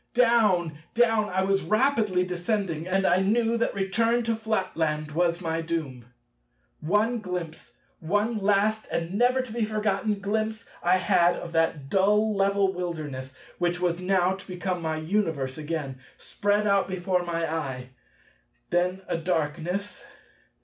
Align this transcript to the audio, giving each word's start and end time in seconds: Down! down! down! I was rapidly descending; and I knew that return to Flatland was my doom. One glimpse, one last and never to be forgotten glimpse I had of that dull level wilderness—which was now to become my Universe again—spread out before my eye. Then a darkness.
Down! 0.15 0.69
down! 0.69 0.77
down! 0.95 1.29
I 1.29 1.43
was 1.43 1.61
rapidly 1.61 2.23
descending; 2.23 2.87
and 2.87 3.05
I 3.05 3.19
knew 3.19 3.55
that 3.57 3.75
return 3.75 4.23
to 4.23 4.35
Flatland 4.35 5.11
was 5.11 5.41
my 5.41 5.61
doom. 5.61 6.05
One 6.79 7.19
glimpse, 7.19 7.75
one 7.99 8.39
last 8.39 8.87
and 8.91 9.13
never 9.13 9.41
to 9.43 9.53
be 9.53 9.63
forgotten 9.63 10.19
glimpse 10.19 10.65
I 10.81 10.97
had 10.97 11.35
of 11.35 11.51
that 11.51 11.87
dull 11.87 12.33
level 12.35 12.73
wilderness—which 12.73 13.79
was 13.79 13.99
now 14.01 14.33
to 14.33 14.47
become 14.47 14.81
my 14.81 14.97
Universe 14.97 15.59
again—spread 15.59 16.65
out 16.65 16.87
before 16.87 17.21
my 17.21 17.45
eye. 17.45 17.91
Then 18.71 19.03
a 19.07 19.17
darkness. 19.19 20.03